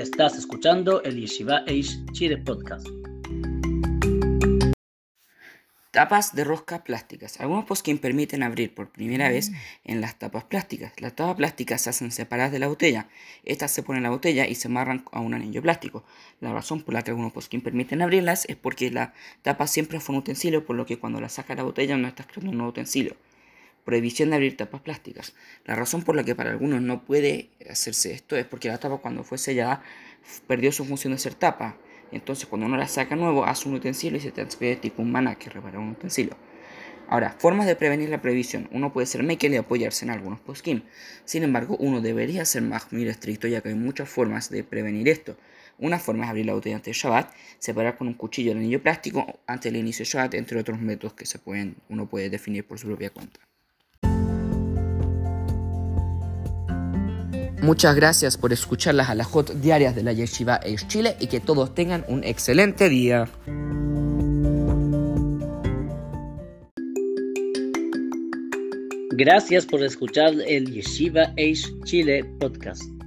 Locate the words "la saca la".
21.20-21.62